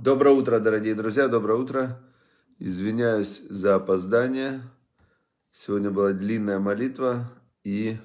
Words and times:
Доброе 0.00 0.30
утро, 0.30 0.60
дорогие 0.60 0.94
друзья, 0.94 1.26
доброе 1.26 1.58
утро. 1.58 1.98
Извиняюсь 2.60 3.42
за 3.48 3.74
опоздание. 3.74 4.60
Сегодня 5.50 5.90
была 5.90 6.12
длинная 6.12 6.60
молитва, 6.60 7.28
и 7.64 7.96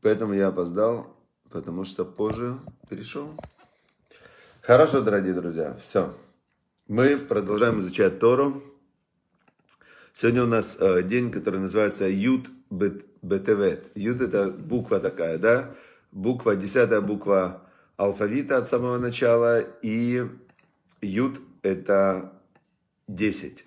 поэтому 0.00 0.34
я 0.34 0.46
опоздал, 0.46 1.16
потому 1.50 1.84
что 1.84 2.04
позже 2.04 2.60
перешел. 2.88 3.34
Хорошо, 4.62 5.00
дорогие 5.00 5.34
друзья, 5.34 5.76
все. 5.80 6.14
Мы 6.86 7.16
продолжаем 7.16 7.80
изучать 7.80 8.20
Тору. 8.20 8.62
Сегодня 10.12 10.44
у 10.44 10.46
нас 10.46 10.76
э, 10.78 11.02
день, 11.02 11.32
который 11.32 11.58
называется 11.58 12.06
Ют 12.06 12.48
Бетевет. 12.70 13.90
Ют 13.96 14.20
это 14.20 14.52
буква 14.52 15.00
такая, 15.00 15.38
да? 15.38 15.74
Буква, 16.12 16.54
десятая 16.54 17.00
буква 17.00 17.68
алфавита 18.00 18.56
от 18.56 18.68
самого 18.68 18.98
начала. 18.98 19.60
И 19.82 20.26
Ют 21.02 21.40
это 21.62 22.32
10. 23.08 23.64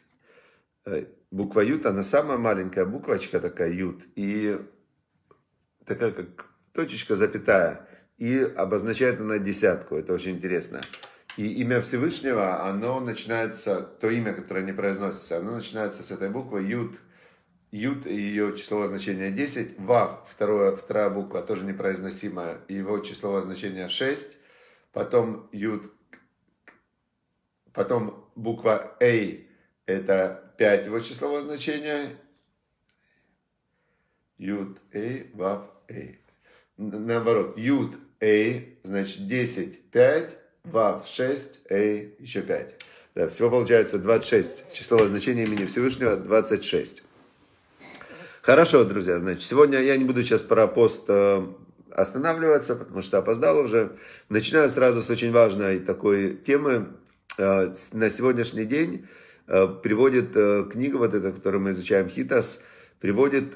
Э, 0.86 1.06
буква 1.32 1.62
Ют, 1.62 1.86
она 1.86 2.04
самая 2.04 2.38
маленькая 2.38 2.86
буквочка 2.86 3.40
такая 3.40 3.70
Ют. 3.70 4.04
И 4.16 4.60
такая 5.86 6.12
как 6.12 6.48
точечка, 6.72 7.16
запятая. 7.16 7.88
И 8.18 8.40
обозначает 8.40 9.20
она 9.20 9.38
десятку. 9.38 9.96
Это 9.96 10.14
очень 10.14 10.32
интересно. 10.32 10.82
И 11.38 11.48
имя 11.62 11.82
Всевышнего, 11.82 12.64
оно 12.68 13.00
начинается, 13.00 13.82
то 13.82 14.10
имя, 14.10 14.34
которое 14.34 14.64
не 14.64 14.74
произносится, 14.74 15.38
оно 15.38 15.56
начинается 15.56 16.04
с 16.04 16.12
этой 16.12 16.30
буквы 16.30 16.64
Ют. 16.64 17.00
Ют, 17.74 18.06
ее 18.06 18.56
числовое 18.56 18.88
значение 18.88 19.32
10. 19.32 19.80
Вав, 19.80 20.30
второе, 20.30 20.76
вторая 20.76 21.10
буква, 21.10 21.42
тоже 21.42 21.66
непроизносимая, 21.66 22.62
его 22.68 23.00
числовое 23.00 23.42
значение 23.42 23.90
6. 23.90 24.38
Потом 24.92 25.50
Ют, 25.52 25.92
потом 27.74 28.30
буква 28.36 28.96
А, 29.02 29.06
это 29.88 30.54
5 30.60 30.86
его 30.86 31.00
числовое 31.00 31.42
значение. 31.42 32.10
Ют, 34.38 34.78
А, 34.94 35.26
Вав, 35.34 35.72
А. 35.90 35.94
Наоборот, 36.78 37.58
Ют, 37.58 37.96
А, 38.22 38.62
значит 38.84 39.26
10, 39.26 39.90
5 39.90 40.38
Вав 40.64 41.08
6, 41.08 41.62
Эй 41.72 42.16
еще 42.20 42.44
5. 42.44 42.76
Да, 43.16 43.30
всего 43.30 43.50
получается 43.50 43.98
26. 43.98 44.72
Числовое 44.72 45.08
значение 45.08 45.48
имени 45.48 45.66
Всевышнего 45.66 46.16
26. 46.18 47.02
Хорошо, 48.44 48.84
друзья, 48.84 49.20
значит, 49.20 49.44
сегодня 49.44 49.80
я 49.80 49.96
не 49.96 50.04
буду 50.04 50.22
сейчас 50.22 50.42
про 50.42 50.68
пост 50.68 51.06
э, 51.08 51.48
останавливаться, 51.90 52.76
потому 52.76 53.02
что 53.02 53.20
опоздал 53.20 53.58
уже. 53.58 53.96
Начинаю 54.28 54.68
сразу 54.68 55.02
с 55.02 55.10
очень 55.10 55.32
важной 55.32 55.80
такой 55.80 56.36
темы. 56.36 56.90
Э, 57.38 57.74
на 57.94 58.10
сегодняшний 58.10 58.66
день 58.66 59.08
э, 59.48 59.66
приводит 59.82 60.34
книга, 60.70 60.98
вот 60.98 61.14
эта, 61.14 61.32
которую 61.32 61.62
мы 61.62 61.72
изучаем, 61.72 62.10
Хитас, 62.10 62.60
приводит 63.00 63.54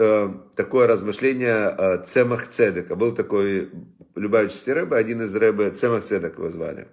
такое 0.56 0.88
размышление 0.88 2.04
Цемах 2.06 2.48
Цедека. 2.48 2.96
Был 2.96 3.14
такой 3.14 3.70
Любавичский 4.16 4.72
Рэбе, 4.72 4.96
один 4.96 5.22
из 5.22 5.36
Рэбе, 5.36 5.72
Цемах 5.72 6.06
Цедек 6.06 6.38
его 6.38 6.48
звали. 6.48 6.88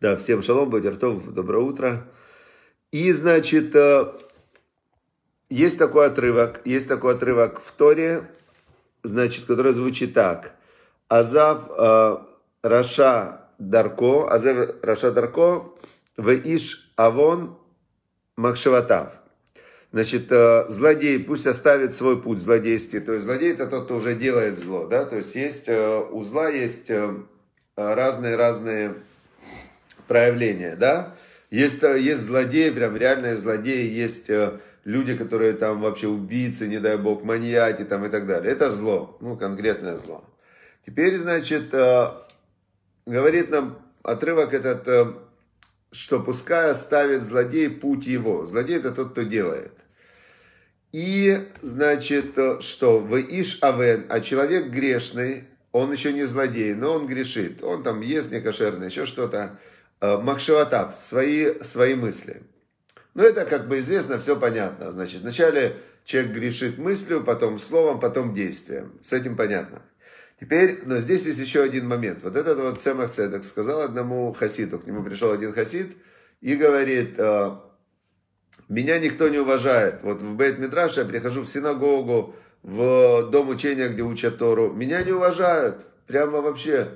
Да, 0.00 0.16
всем 0.16 0.42
שלום, 0.42 0.70
בוקר 0.70 1.01
טוב, 1.01 1.32
доброе 1.32 1.62
утро. 1.62 2.10
И, 2.90 3.12
значит, 3.12 3.76
есть 5.50 5.78
такой 5.78 6.06
отрывок, 6.06 6.60
есть 6.64 6.88
такой 6.88 7.14
отрывок 7.14 7.60
в 7.60 7.72
Торе, 7.72 8.28
значит, 9.02 9.44
который 9.44 9.72
звучит 9.72 10.14
так. 10.14 10.52
יעזוב 11.08 11.70
э, 11.76 12.16
רשע 12.62 13.48
דרכו, 13.58 14.28
יעזוב 14.28 14.70
רשע 14.82 15.12
דרכו, 15.12 15.66
ואיש 16.16 16.92
און 16.96 17.56
מחשבותיו. 18.36 19.12
Значит, 19.92 20.30
э, 20.30 20.64
злодей 20.68 21.18
пусть 21.20 21.46
оставит 21.46 21.94
свой 21.94 22.20
путь 22.20 22.40
злодейский. 22.40 23.00
То 23.00 23.12
есть 23.12 23.24
злодей 23.24 23.52
это 23.52 23.66
тот, 23.66 23.84
кто 23.84 23.96
уже 23.96 24.14
делает 24.14 24.58
зло. 24.58 24.86
Да? 24.86 25.04
То 25.04 25.16
есть 25.16 25.34
есть 25.34 25.68
у 25.68 26.22
зла 26.24 26.48
есть 26.48 26.90
разные-разные 27.76 28.94
проявления, 30.06 30.76
да. 30.76 31.14
Есть, 31.50 31.82
э, 31.82 31.98
есть 32.00 32.22
злодеи, 32.22 32.70
прям 32.70 32.96
реальные 32.96 33.36
злодеи, 33.36 33.88
есть 33.88 34.30
э, 34.30 34.58
люди, 34.84 35.16
которые 35.16 35.54
там 35.54 35.80
вообще 35.80 36.08
убийцы, 36.08 36.68
не 36.68 36.78
дай 36.78 36.96
бог, 36.96 37.24
маньяки 37.24 37.84
там 37.84 38.04
и 38.04 38.08
так 38.08 38.26
далее. 38.26 38.52
Это 38.52 38.70
зло, 38.70 39.16
ну, 39.20 39.36
конкретное 39.36 39.96
зло. 39.96 40.24
Теперь, 40.86 41.16
значит, 41.18 41.72
э, 41.72 42.08
говорит 43.06 43.50
нам 43.50 43.78
отрывок 44.02 44.52
этот, 44.54 45.18
что 45.90 46.20
пускай 46.20 46.70
оставит 46.70 47.22
злодей 47.22 47.70
путь 47.70 48.06
его. 48.06 48.44
Злодей 48.44 48.78
это 48.78 48.90
тот, 48.90 49.12
кто 49.12 49.22
делает. 49.22 49.72
И, 50.92 51.48
значит, 51.60 52.38
что 52.60 53.00
в 53.00 53.16
Иш 53.16 53.58
Авен, 53.62 54.06
а 54.08 54.20
человек 54.20 54.68
грешный, 54.68 55.44
он 55.72 55.90
еще 55.90 56.12
не 56.12 56.24
злодей, 56.24 56.74
но 56.74 56.94
он 56.94 57.06
грешит. 57.08 57.64
Он 57.64 57.82
там 57.82 58.00
ест 58.00 58.30
некошерно, 58.30 58.84
еще 58.84 59.06
что-то. 59.06 59.58
Э, 60.00 60.18
Махшеватав, 60.18 60.96
свои, 60.96 61.60
свои 61.62 61.96
мысли. 61.96 62.42
Ну, 63.14 63.22
это 63.22 63.44
как 63.44 63.68
бы 63.68 63.78
известно, 63.78 64.18
все 64.18 64.36
понятно. 64.36 64.90
Значит, 64.90 65.22
вначале 65.22 65.76
человек 66.04 66.32
грешит 66.32 66.78
мыслью, 66.78 67.22
потом 67.22 67.58
словом, 67.58 68.00
потом 68.00 68.34
действием. 68.34 68.98
С 69.02 69.12
этим 69.12 69.36
понятно. 69.36 69.82
Теперь, 70.40 70.82
но 70.84 70.98
здесь 70.98 71.26
есть 71.26 71.38
еще 71.38 71.62
один 71.62 71.86
момент. 71.86 72.22
Вот 72.22 72.36
этот 72.36 72.58
вот 72.58 72.80
Цемах 72.80 73.10
Цедек 73.10 73.44
сказал 73.44 73.82
одному 73.82 74.32
хасиду, 74.32 74.78
к 74.78 74.86
нему 74.86 75.04
пришел 75.04 75.30
один 75.30 75.52
хасид 75.52 75.96
и 76.40 76.56
говорит, 76.56 77.14
«Э, 77.18 77.56
меня 78.68 78.98
никто 78.98 79.28
не 79.28 79.38
уважает. 79.38 80.02
Вот 80.02 80.20
в 80.20 80.34
Бейт 80.34 80.58
Мидраш 80.58 80.96
я 80.96 81.04
прихожу 81.04 81.42
в 81.42 81.48
синагогу, 81.48 82.34
в 82.62 83.30
дом 83.30 83.48
учения, 83.48 83.88
где 83.88 84.02
учат 84.02 84.38
Тору. 84.38 84.72
Меня 84.72 85.02
не 85.02 85.12
уважают. 85.12 85.86
Прямо 86.06 86.40
вообще 86.40 86.88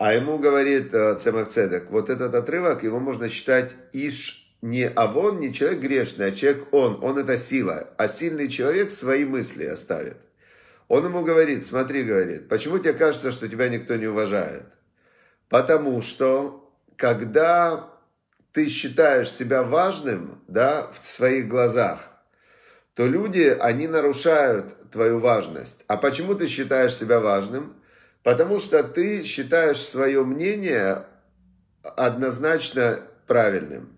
а 0.00 0.14
ему 0.14 0.38
говорит 0.38 0.94
э, 0.94 1.14
Цемах 1.18 1.48
Цедек, 1.48 1.90
вот 1.90 2.08
этот 2.08 2.34
отрывок, 2.34 2.82
его 2.82 2.98
можно 3.00 3.28
считать 3.28 3.76
Иш 3.92 4.49
не 4.62 4.86
Авон, 4.86 5.40
не 5.40 5.52
человек 5.52 5.80
грешный, 5.80 6.26
а 6.26 6.32
человек 6.32 6.72
он. 6.72 7.02
Он 7.02 7.18
это 7.18 7.36
сила. 7.36 7.90
А 7.96 8.08
сильный 8.08 8.48
человек 8.48 8.90
свои 8.90 9.24
мысли 9.24 9.64
оставит. 9.64 10.18
Он 10.88 11.04
ему 11.04 11.22
говорит, 11.22 11.64
смотри, 11.64 12.02
говорит, 12.02 12.48
почему 12.48 12.78
тебе 12.78 12.92
кажется, 12.92 13.32
что 13.32 13.48
тебя 13.48 13.68
никто 13.68 13.96
не 13.96 14.06
уважает? 14.06 14.66
Потому 15.48 16.02
что, 16.02 16.72
когда 16.96 17.88
ты 18.52 18.68
считаешь 18.68 19.30
себя 19.30 19.62
важным, 19.62 20.42
да, 20.48 20.90
в 21.00 21.06
своих 21.06 21.48
глазах, 21.48 22.00
то 22.94 23.06
люди, 23.06 23.56
они 23.60 23.86
нарушают 23.86 24.90
твою 24.90 25.20
важность. 25.20 25.84
А 25.86 25.96
почему 25.96 26.34
ты 26.34 26.48
считаешь 26.48 26.94
себя 26.94 27.20
важным? 27.20 27.76
Потому 28.22 28.58
что 28.58 28.82
ты 28.82 29.22
считаешь 29.22 29.78
свое 29.78 30.24
мнение 30.24 31.06
однозначно 31.82 33.00
правильным. 33.26 33.96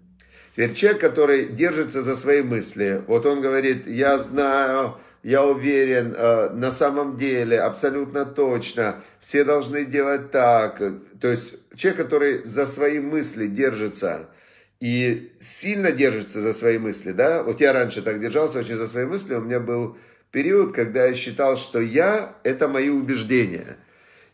Теперь 0.52 0.74
человек, 0.74 1.00
который 1.00 1.46
держится 1.46 2.02
за 2.02 2.14
свои 2.14 2.42
мысли, 2.42 3.02
вот 3.06 3.24
он 3.24 3.40
говорит, 3.40 3.86
я 3.86 4.18
знаю, 4.18 4.96
я 5.22 5.44
уверен, 5.44 6.14
э, 6.16 6.50
на 6.50 6.70
самом 6.70 7.16
деле, 7.16 7.58
абсолютно 7.58 8.26
точно, 8.26 9.02
все 9.20 9.44
должны 9.44 9.86
делать 9.86 10.30
так. 10.30 10.82
То 11.20 11.28
есть 11.28 11.54
человек, 11.74 12.02
который 12.02 12.44
за 12.44 12.66
свои 12.66 13.00
мысли 13.00 13.46
держится 13.46 14.28
и 14.78 15.32
сильно 15.40 15.90
держится 15.90 16.40
за 16.40 16.52
свои 16.52 16.78
мысли, 16.78 17.12
да, 17.12 17.42
вот 17.42 17.60
я 17.60 17.72
раньше 17.72 18.02
так 18.02 18.20
держался 18.20 18.58
очень 18.58 18.76
за 18.76 18.88
свои 18.88 19.06
мысли, 19.06 19.34
у 19.34 19.40
меня 19.40 19.60
был 19.60 19.96
период, 20.32 20.74
когда 20.74 21.06
я 21.06 21.14
считал, 21.14 21.56
что 21.56 21.80
я– 21.80 22.34
это 22.42 22.68
мои 22.68 22.90
убеждения– 22.90 23.78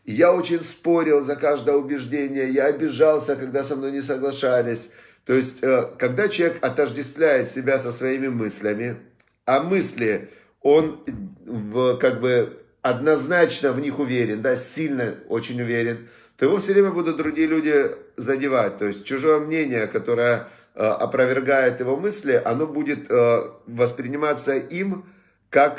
я 0.09 0.33
очень 0.33 0.63
спорил 0.63 1.21
за 1.21 1.35
каждое 1.35 1.75
убеждение, 1.75 2.49
я 2.49 2.65
обижался, 2.65 3.35
когда 3.35 3.63
со 3.63 3.75
мной 3.75 3.91
не 3.91 4.01
соглашались. 4.01 4.89
То 5.29 5.35
есть, 5.35 5.61
э, 5.61 5.83
когда 5.99 6.27
человек 6.27 6.57
отождествляет 6.65 7.51
себя 7.51 7.77
со 7.77 7.91
своими 7.91 8.29
мыслями, 8.29 8.97
а 9.45 9.59
мысли, 9.61 10.31
он 10.59 11.05
в, 11.45 11.97
как 11.97 12.19
бы 12.19 12.63
однозначно 12.81 13.71
в 13.71 13.79
них 13.79 13.99
уверен, 13.99 14.41
да, 14.41 14.55
сильно 14.55 15.19
очень 15.27 15.61
уверен, 15.61 16.09
то 16.35 16.45
его 16.45 16.57
все 16.57 16.73
время 16.73 16.89
будут 16.89 17.17
другие 17.17 17.45
люди 17.45 17.91
задевать. 18.17 18.79
То 18.79 18.87
есть, 18.87 19.05
чужое 19.05 19.39
мнение, 19.39 19.85
которое 19.85 20.47
э, 20.73 20.83
опровергает 20.83 21.79
его 21.79 21.95
мысли, 21.95 22.41
оно 22.43 22.65
будет 22.65 23.05
э, 23.11 23.51
восприниматься 23.67 24.55
им 24.57 25.05
как, 25.51 25.77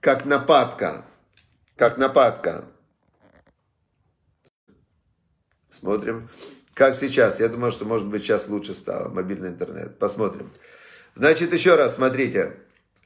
как 0.00 0.26
нападка. 0.26 1.06
Как 1.76 1.96
нападка. 1.96 2.66
Смотрим. 5.70 6.28
Как 6.76 6.94
сейчас? 6.94 7.40
Я 7.40 7.48
думаю, 7.48 7.72
что 7.72 7.86
может 7.86 8.06
быть 8.06 8.22
сейчас 8.22 8.48
лучше 8.48 8.74
стало. 8.74 9.08
Мобильный 9.08 9.48
интернет. 9.48 9.98
Посмотрим. 9.98 10.52
Значит, 11.14 11.54
еще 11.54 11.74
раз, 11.74 11.94
смотрите. 11.94 12.52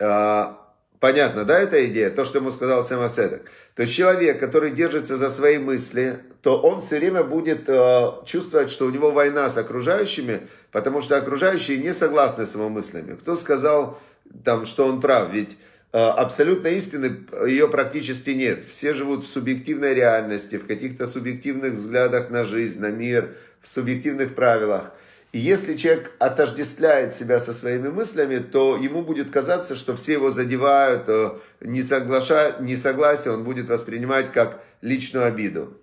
А, 0.01 0.61
Понятно, 0.99 1.45
да, 1.47 1.59
эта 1.59 1.87
идея? 1.87 2.11
То, 2.11 2.27
что 2.27 2.39
ему 2.39 2.51
сказал 2.51 2.85
Цемах 2.85 3.13
Цедек. 3.13 3.51
То 3.75 3.83
есть 3.83 3.95
человек, 3.95 4.39
который 4.39 4.71
держится 4.71 5.17
за 5.17 5.31
свои 5.31 5.57
мысли, 5.57 6.19
то 6.43 6.61
он 6.61 6.83
все 6.83 6.99
время 6.99 7.23
будет 7.23 7.69
э, 7.69 8.11
чувствовать, 8.27 8.71
что 8.71 8.85
у 8.87 8.91
него 8.91 9.11
война 9.11 9.49
с 9.49 9.57
окружающими, 9.57 10.47
потому 10.73 11.01
что 11.01 11.17
окружающие 11.17 11.79
не 11.79 11.95
согласны 11.95 12.45
с 12.45 12.55
его 12.55 12.69
мыслями. 12.69 13.17
Кто 13.17 13.35
сказал, 13.37 13.99
там, 14.45 14.67
что 14.67 14.87
он 14.87 15.01
прав? 15.01 15.31
Ведь 15.33 15.57
абсолютной 15.93 16.77
истины 16.77 17.27
ее 17.47 17.69
практически 17.69 18.31
нет. 18.31 18.65
Все 18.65 18.95
живут 18.95 19.25
в 19.25 19.29
субъективной 19.29 19.95
реальности, 19.95 20.57
в 20.57 20.67
каких-то 20.67 21.07
субъективных 21.07 21.75
взглядах 21.75 22.31
на 22.31 22.45
жизнь, 22.45 22.81
на 22.81 22.91
мир, 22.91 23.37
в 23.61 23.69
субъективных 23.69 24.35
правилах. 24.35 24.93
И 25.33 25.39
если 25.39 25.77
человек 25.77 26.13
отождествляет 26.19 27.15
себя 27.15 27.39
со 27.39 27.53
своими 27.53 27.89
мыслями, 27.89 28.39
то 28.39 28.77
ему 28.77 29.03
будет 29.03 29.31
казаться, 29.31 29.77
что 29.77 29.95
все 29.95 30.15
его 30.15 30.31
задевают, 30.31 31.09
э, 31.09 31.31
несогласие 31.61 33.33
он 33.33 33.45
будет 33.45 33.69
воспринимать 33.69 34.33
как 34.33 34.63
личную 34.83 35.27
обиду. 35.27 35.77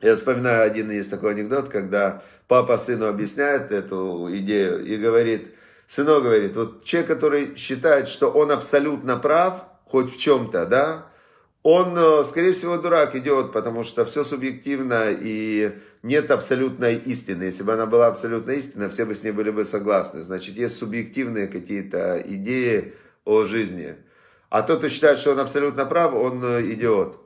Я 0.00 0.14
вспоминаю 0.14 0.62
один 0.62 0.90
есть 0.90 1.10
такой 1.10 1.32
анекдот, 1.32 1.68
когда 1.68 2.22
папа 2.46 2.78
сыну 2.78 3.08
объясняет 3.08 3.72
эту 3.72 4.28
идею 4.36 4.84
и 4.84 4.96
говорит, 4.96 5.52
сынок 5.90 6.22
говорит, 6.22 6.54
вот 6.54 6.84
человек, 6.84 7.10
который 7.10 7.56
считает, 7.56 8.08
что 8.08 8.30
он 8.30 8.52
абсолютно 8.52 9.16
прав, 9.16 9.64
хоть 9.86 10.14
в 10.14 10.20
чем-то, 10.20 10.64
да, 10.66 11.06
он, 11.64 11.98
э, 11.98 12.24
скорее 12.24 12.52
всего, 12.52 12.78
дурак 12.78 13.16
идет, 13.16 13.52
потому 13.52 13.82
что 13.82 14.04
все 14.04 14.22
субъективно 14.22 15.08
и 15.10 15.72
нет 16.04 16.30
абсолютной 16.30 16.94
истины. 16.94 17.42
Если 17.42 17.64
бы 17.64 17.72
она 17.72 17.86
была 17.86 18.06
абсолютной 18.06 18.58
истиной, 18.58 18.88
все 18.88 19.04
бы 19.04 19.16
с 19.16 19.24
ней 19.24 19.32
были 19.32 19.50
бы 19.50 19.64
согласны. 19.64 20.22
Значит, 20.22 20.56
есть 20.56 20.76
субъективные 20.76 21.48
какие-то 21.48 22.22
идеи 22.24 22.94
о 23.24 23.44
жизни. 23.44 23.96
А 24.48 24.62
тот, 24.62 24.78
кто 24.78 24.88
считает, 24.88 25.18
что 25.18 25.32
он 25.32 25.40
абсолютно 25.40 25.86
прав, 25.86 26.14
он 26.14 26.42
э, 26.44 26.72
идиот. 26.72 27.18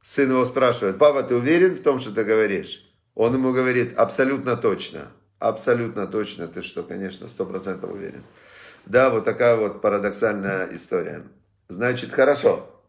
Сын 0.00 0.30
его 0.30 0.44
спрашивает, 0.44 0.96
папа, 0.98 1.24
ты 1.24 1.34
уверен 1.34 1.74
в 1.74 1.82
том, 1.82 1.98
что 1.98 2.14
ты 2.14 2.22
говоришь? 2.22 2.88
Он 3.16 3.34
ему 3.34 3.52
говорит, 3.52 3.98
абсолютно 3.98 4.56
точно. 4.56 5.10
Абсолютно 5.38 6.06
точно. 6.06 6.48
Ты 6.48 6.62
что, 6.62 6.82
конечно, 6.82 7.28
сто 7.28 7.44
процентов 7.46 7.92
уверен. 7.92 8.24
Да, 8.86 9.10
вот 9.10 9.24
такая 9.24 9.56
вот 9.56 9.80
парадоксальная 9.80 10.68
история. 10.74 11.24
Значит, 11.68 12.12
хорошо. 12.12 12.82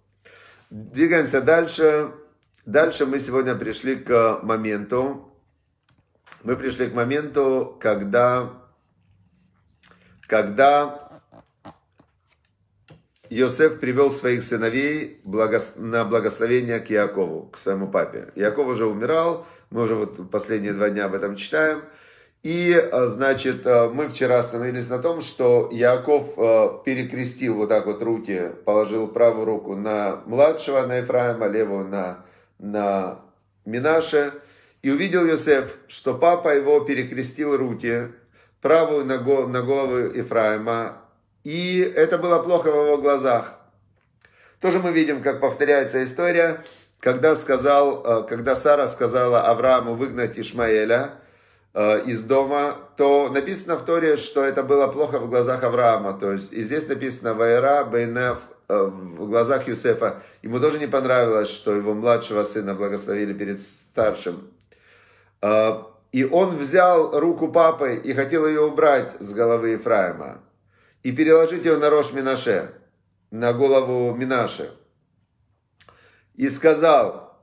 Двигаемся 0.69 1.41
дальше. 1.41 2.11
Дальше 2.65 3.05
мы 3.05 3.19
сегодня 3.19 3.53
пришли 3.53 3.95
к 3.95 4.39
моменту, 4.41 5.31
мы 6.41 6.55
пришли 6.55 6.87
к 6.87 6.95
моменту, 6.95 7.77
когда, 7.79 8.53
когда 10.27 11.21
Иосиф 13.29 13.79
привел 13.79 14.09
своих 14.09 14.41
сыновей 14.41 15.21
на 15.75 16.05
благословение 16.05 16.79
к 16.79 16.89
Якову, 16.89 17.47
к 17.49 17.57
своему 17.57 17.87
папе. 17.87 18.31
Яков 18.33 18.67
уже 18.67 18.87
умирал, 18.87 19.45
мы 19.69 19.83
уже 19.83 19.93
вот 19.93 20.31
последние 20.31 20.73
два 20.73 20.89
дня 20.89 21.05
об 21.05 21.13
этом 21.13 21.35
читаем. 21.35 21.83
И, 22.45 22.75
а, 22.75 23.07
значит, 23.07 23.65
а, 23.65 23.89
мы 23.89 24.07
вчера 24.07 24.37
остановились 24.37 24.87
на 24.87 24.99
том, 24.99 25.21
что 25.21 25.67
Яков 25.71 26.35
а, 26.37 26.79
перекрестил 26.85 27.55
вот 27.55 27.69
так 27.69 27.87
вот 27.87 28.03
руки, 28.03 28.51
положил 28.65 29.07
правую 29.07 29.45
руку 29.45 29.75
на 29.75 30.21
младшего, 30.27 30.85
на 30.85 30.97
Ефраима, 30.97 31.47
левую 31.47 31.87
на, 31.87 32.23
на 32.59 33.21
Минаше. 33.65 34.31
И 34.83 34.91
увидел 34.91 35.25
Йосеф, 35.25 35.79
что 35.87 36.13
папа 36.13 36.49
его 36.49 36.81
перекрестил 36.81 37.57
руки, 37.57 38.09
правую 38.61 39.05
на, 39.05 39.17
го, 39.17 39.47
на 39.47 39.63
голову 39.63 39.97
Ефраима. 39.97 40.97
И 41.43 41.79
это 41.79 42.19
было 42.19 42.37
плохо 42.43 42.71
в 42.71 42.75
его 42.75 42.99
глазах. 42.99 43.57
Тоже 44.61 44.77
мы 44.77 44.91
видим, 44.91 45.23
как 45.23 45.41
повторяется 45.41 46.03
история, 46.03 46.63
когда, 46.99 47.33
сказал, 47.33 48.27
когда 48.27 48.55
Сара 48.55 48.85
сказала 48.85 49.47
Аврааму 49.47 49.95
выгнать 49.95 50.37
Ишмаэля– 50.37 51.15
Э, 51.24 51.24
из 51.75 52.21
дома, 52.21 52.77
то 52.95 53.29
написано 53.29 53.75
в 53.75 53.83
Торе, 53.83 54.15
что 54.15 54.43
это 54.43 54.63
было 54.63 54.87
плохо 54.87 55.19
в 55.19 55.29
глазах 55.29 55.63
Авраама. 55.63 56.13
То 56.13 56.31
есть 56.31 56.53
и 56.53 56.61
здесь 56.61 56.87
написано 56.87 57.33
Вайра 57.33 57.83
Бейнеф 57.83 58.37
э, 58.69 58.83
в 58.83 59.27
глазах 59.27 59.67
Юсефа. 59.67 60.21
Ему 60.41 60.59
тоже 60.59 60.79
не 60.79 60.87
понравилось, 60.87 61.49
что 61.49 61.75
его 61.75 61.93
младшего 61.93 62.43
сына 62.43 62.75
благословили 62.75 63.33
перед 63.33 63.59
старшим. 63.59 64.51
Э, 65.41 65.83
и 66.13 66.23
он 66.23 66.55
взял 66.55 67.19
руку 67.19 67.49
папы 67.49 67.95
и 67.95 68.13
хотел 68.13 68.47
ее 68.47 68.61
убрать 68.61 69.11
с 69.19 69.33
головы 69.33 69.71
Ефраима 69.71 70.39
и 71.03 71.11
переложить 71.11 71.65
ее 71.65 71.77
на 71.77 71.89
рожь 71.89 72.13
Минаше, 72.13 72.71
на 73.31 73.51
голову 73.51 74.15
Минаше. 74.15 74.71
И 76.35 76.49
сказал 76.49 77.37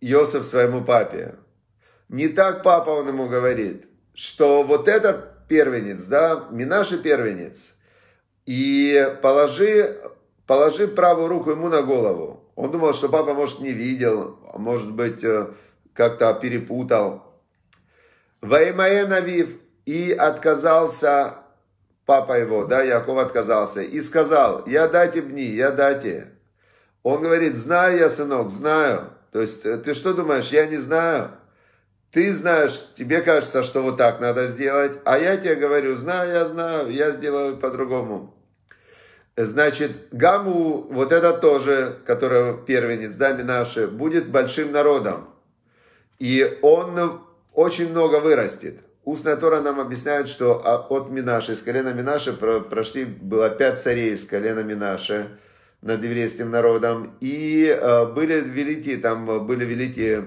Иосиф 0.00 0.44
своему 0.44 0.82
папе, 0.82 1.34
не 2.08 2.28
так 2.28 2.62
папа 2.62 2.90
он 2.90 3.08
ему 3.08 3.28
говорит, 3.28 3.86
что 4.14 4.62
вот 4.62 4.88
этот 4.88 5.46
первенец, 5.48 6.04
да, 6.04 6.48
Минаши 6.50 6.98
первенец, 6.98 7.74
и 8.46 9.16
положи, 9.22 10.00
положи 10.46 10.88
правую 10.88 11.28
руку 11.28 11.50
ему 11.50 11.68
на 11.68 11.82
голову. 11.82 12.44
Он 12.54 12.70
думал, 12.70 12.92
что 12.94 13.08
папа, 13.08 13.34
может, 13.34 13.60
не 13.60 13.72
видел, 13.72 14.38
может 14.54 14.92
быть, 14.92 15.24
э, 15.24 15.48
как-то 15.92 16.32
перепутал. 16.34 17.22
Ваймае 18.40 19.06
Навив 19.06 19.56
и 19.86 20.12
отказался 20.12 21.34
папа 22.06 22.38
его, 22.38 22.64
да, 22.64 22.82
Яков 22.82 23.18
отказался, 23.18 23.82
и 23.82 24.00
сказал, 24.00 24.64
я 24.66 24.88
дайте 24.88 25.22
бни, 25.22 25.44
я 25.44 25.70
дайте. 25.70 26.28
Он 27.02 27.20
говорит, 27.20 27.54
знаю 27.56 27.98
я, 27.98 28.08
сынок, 28.08 28.50
знаю. 28.50 29.10
То 29.32 29.40
есть, 29.40 29.66
э, 29.66 29.78
ты 29.78 29.94
что 29.94 30.14
думаешь, 30.14 30.50
я 30.50 30.66
не 30.66 30.76
знаю? 30.76 31.30
Ты 32.14 32.32
знаешь, 32.32 32.90
тебе 32.96 33.22
кажется, 33.22 33.64
что 33.64 33.82
вот 33.82 33.96
так 33.96 34.20
надо 34.20 34.46
сделать, 34.46 34.92
а 35.04 35.18
я 35.18 35.36
тебе 35.36 35.56
говорю, 35.56 35.96
знаю, 35.96 36.30
я 36.30 36.44
знаю, 36.44 36.88
я 36.88 37.10
сделаю 37.10 37.56
по-другому. 37.56 38.32
Значит, 39.36 39.90
Гаму, 40.12 40.86
вот 40.90 41.10
это 41.10 41.32
тоже, 41.32 41.96
который 42.06 42.56
первенец, 42.66 43.16
да, 43.16 43.32
Минаши, 43.32 43.88
будет 43.88 44.30
большим 44.30 44.70
народом. 44.70 45.28
И 46.20 46.56
он 46.62 47.20
очень 47.52 47.90
много 47.90 48.20
вырастет. 48.20 48.78
Устная 49.04 49.36
Тора 49.36 49.60
нам 49.60 49.80
объясняет, 49.80 50.28
что 50.28 50.60
от 50.88 51.10
Минаши, 51.10 51.54
из 51.54 51.62
колена 51.62 51.92
Минаши 51.92 52.32
прошли, 52.32 53.06
было 53.06 53.50
пять 53.50 53.80
царей 53.80 54.12
из 54.12 54.24
колена 54.24 54.60
Минаши 54.60 55.30
над 55.82 56.04
еврейским 56.04 56.48
народом. 56.48 57.16
И 57.20 57.66
э, 57.66 58.06
были 58.06 58.40
великие, 58.40 58.98
там 58.98 59.44
были 59.48 59.64
великие 59.64 60.26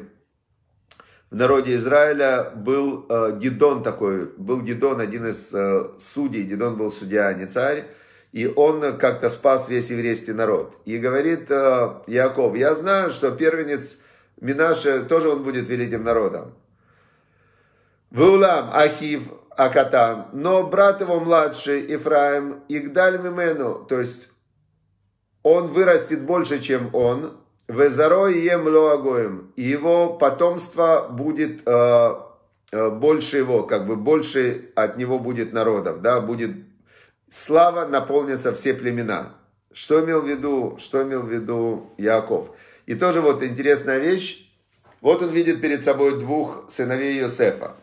в 1.30 1.36
народе 1.36 1.76
Израиля 1.76 2.52
был 2.56 3.06
э, 3.10 3.38
Гидон 3.38 3.84
такой, 3.84 4.28
был 4.38 4.62
Гидон, 4.62 5.02
один 5.02 5.28
из 5.28 5.54
э, 5.54 5.86
судей, 6.00 6.44
Гидон 6.44 6.78
был 6.78 6.90
судья, 6.90 7.28
а 7.28 7.34
не 7.34 7.46
царь, 7.48 7.86
и 8.32 8.48
он 8.48 8.98
как-то 8.98 9.30
спас 9.30 9.68
весь 9.68 9.90
еврейский 9.90 10.34
народ. 10.34 10.78
И 10.86 10.98
говорит 10.98 11.52
э, 11.52 12.02
Яков, 12.08 12.56
я 12.56 12.74
знаю, 12.76 13.12
что 13.12 13.32
первенец 13.32 14.00
Минаше, 14.40 15.04
тоже 15.04 15.30
он 15.30 15.44
будет 15.44 15.68
великим 15.68 16.04
народом. 16.04 16.54
Вулам 18.10 18.70
Ахив 18.74 19.24
Акатан, 19.50 20.28
но 20.32 20.66
брат 20.66 21.02
его 21.02 21.20
младший, 21.20 21.94
Ифраим, 21.94 22.64
Игдаль 22.70 23.20
Мимену, 23.20 23.86
то 23.90 24.00
есть 24.00 24.30
он 25.44 25.68
вырастет 25.74 26.22
больше, 26.22 26.60
чем 26.62 26.94
он, 26.96 27.38
Везарой 27.68 28.40
ем 28.40 28.66
лоагоем. 28.66 29.52
Его 29.58 30.14
потомство 30.14 31.08
будет 31.10 31.68
э, 31.68 32.16
э, 32.72 32.90
больше 32.90 33.38
его, 33.38 33.64
как 33.64 33.86
бы 33.86 33.98
больше 33.98 34.72
от 34.76 34.98
него 34.98 35.20
будет 35.20 35.52
народов, 35.52 36.02
да, 36.02 36.22
будет 36.22 36.52
слава 37.30 37.86
наполнится 37.86 38.54
все 38.54 38.74
племена. 38.74 39.34
Что 39.74 40.04
имел 40.04 40.22
в 40.22 40.28
виду, 40.28 40.78
что 40.80 41.04
имел 41.04 41.24
в 41.24 41.30
виду 41.30 41.92
Яков? 41.98 42.52
И 42.86 42.96
тоже 42.96 43.20
вот 43.20 43.44
интересная 43.44 44.00
вещь. 44.00 44.50
Вот 45.02 45.22
он 45.22 45.30
видит 45.30 45.62
перед 45.62 45.84
собой 45.84 46.20
двух 46.20 46.66
сыновей 46.70 47.20
Иосифа. 47.20 47.76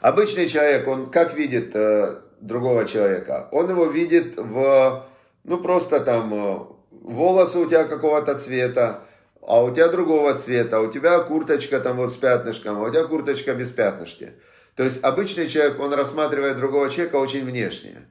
Обычный 0.00 0.48
человек, 0.48 0.88
он 0.88 1.10
как 1.10 1.34
видит 1.34 1.76
э, 1.76 2.20
другого 2.40 2.86
человека? 2.86 3.48
Он 3.52 3.70
его 3.70 3.84
видит 3.84 4.36
в, 4.36 5.06
ну 5.44 5.58
просто 5.58 6.00
там 6.00 6.34
э, 6.34 6.58
волосы 7.00 7.58
у 7.58 7.66
тебя 7.66 7.84
какого-то 7.84 8.38
цвета, 8.38 9.04
а 9.40 9.62
у 9.62 9.74
тебя 9.74 9.88
другого 9.88 10.34
цвета, 10.34 10.80
у 10.80 10.90
тебя 10.90 11.18
курточка 11.20 11.80
там 11.80 11.96
вот 11.96 12.12
с 12.12 12.16
пятнышком, 12.16 12.78
а 12.78 12.82
у 12.82 12.90
тебя 12.90 13.04
курточка 13.04 13.54
без 13.54 13.72
пятнышки. 13.72 14.32
То 14.76 14.84
есть 14.84 15.02
обычный 15.02 15.48
человек, 15.48 15.80
он 15.80 15.92
рассматривает 15.92 16.56
другого 16.56 16.88
человека 16.88 17.16
очень 17.16 17.44
внешне. 17.44 18.06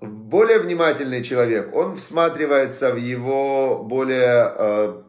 Более 0.00 0.58
внимательный 0.58 1.22
человек, 1.22 1.74
он 1.74 1.96
всматривается 1.96 2.92
в 2.92 2.96
его 2.96 3.82
более, 3.82 4.52
э, 4.54 5.02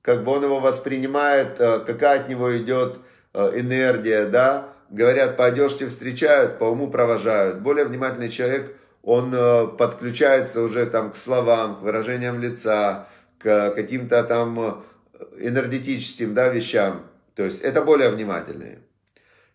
как 0.00 0.24
бы 0.24 0.32
он 0.32 0.44
его 0.44 0.60
воспринимает, 0.60 1.60
э, 1.60 1.80
какая 1.80 2.20
от 2.20 2.28
него 2.28 2.56
идет 2.56 3.00
э, 3.34 3.60
энергия, 3.60 4.24
да. 4.24 4.72
Говорят, 4.88 5.36
по 5.36 5.44
одежке 5.44 5.88
встречают, 5.88 6.58
по 6.58 6.64
уму 6.64 6.88
провожают. 6.88 7.60
Более 7.60 7.84
внимательный 7.84 8.30
человек, 8.30 8.74
он 9.02 9.32
э, 9.34 9.66
подключается 9.68 10.62
уже 10.62 10.86
там 10.86 11.12
к 11.12 11.16
словам, 11.16 11.76
к 11.76 11.82
выражениям 11.82 12.40
лица, 12.40 13.08
к 13.38 13.70
каким-то 13.70 14.22
там 14.24 14.60
э, 14.60 15.24
энергетическим 15.38 16.34
да, 16.34 16.48
вещам. 16.48 17.06
То 17.34 17.44
есть 17.44 17.62
это 17.62 17.82
более 17.82 18.10
внимательные. 18.10 18.80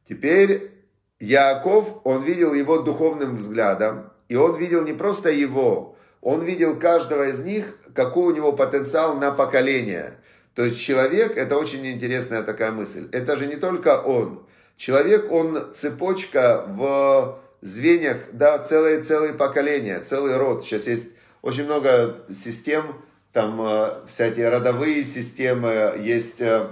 Теперь 0.08 0.72
Яков, 1.20 2.02
он 2.04 2.24
видел 2.24 2.54
его 2.54 2.80
духовным 2.80 3.38
взглядом, 3.38 4.12
и 4.28 4.36
он 4.36 4.58
видел 4.58 4.84
не 4.84 4.94
просто 4.94 5.30
его, 5.30 5.98
он 6.22 6.44
видел 6.44 6.80
каждого 6.80 7.28
из 7.30 7.40
них, 7.40 7.78
какой 7.94 8.34
у 8.34 8.36
него 8.36 8.54
потенциал 8.54 9.16
на 9.16 9.32
поколение. 9.32 10.16
То 10.56 10.64
есть 10.64 10.80
человек, 10.80 11.38
это 11.38 11.58
очень 11.58 11.86
интересная 11.86 12.44
такая 12.44 12.72
мысль, 12.72 13.08
это 13.12 13.38
же 13.38 13.48
не 13.48 13.56
только 13.56 14.02
он. 14.02 14.46
Человек, 14.76 15.32
он 15.32 15.72
цепочка 15.74 16.66
в 16.68 17.40
звеньях, 17.64 18.18
да, 18.34 18.60
целые, 18.60 19.02
целые 19.04 19.34
поколения, 19.34 20.00
целый 20.02 20.38
род. 20.38 20.64
Сейчас 20.64 20.88
есть 20.88 21.10
очень 21.42 21.64
много 21.64 22.24
систем, 22.32 23.02
там 23.32 23.60
э, 23.62 24.06
всякие 24.08 24.50
родовые 24.50 25.04
системы, 25.04 25.96
есть 26.00 26.42
э, 26.42 26.68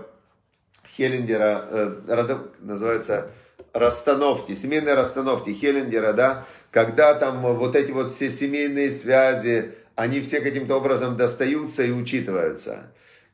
Хеллингера, 0.96 1.66
э, 1.70 2.02
родов, 2.08 2.42
называется 2.60 3.32
расстановки, 3.74 4.54
семейные 4.54 4.96
расстановки 4.96 5.52
Хеллингера, 5.52 6.14
да, 6.14 6.46
когда 6.72 7.14
там 7.14 7.42
вот 7.42 7.76
эти 7.76 7.92
вот 7.92 8.12
все 8.12 8.30
семейные 8.30 8.92
связи, 8.92 9.76
они 9.96 10.20
все 10.22 10.42
каким-то 10.42 10.76
образом 10.76 11.16
достаются 11.16 11.84
и 11.84 11.92
учитываются. 11.92 12.92